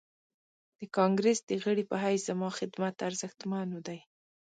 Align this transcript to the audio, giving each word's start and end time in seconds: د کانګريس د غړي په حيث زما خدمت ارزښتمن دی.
د 0.79 0.81
کانګريس 0.97 1.39
د 1.49 1.51
غړي 1.63 1.83
په 1.91 1.95
حيث 2.03 2.21
زما 2.29 2.49
خدمت 2.59 2.95
ارزښتمن 3.07 3.67
دی. 3.87 3.99